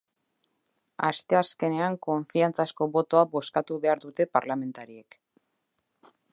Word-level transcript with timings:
Asteazkenean 1.09 1.97
konfiantzazko 2.07 2.89
botoa 2.97 3.23
bozkatu 3.37 3.79
behar 3.87 4.03
dute 4.09 4.29
parlamentariek. 4.39 5.23